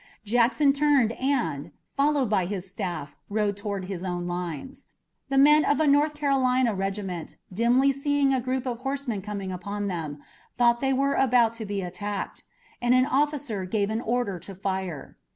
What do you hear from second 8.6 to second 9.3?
of horsemen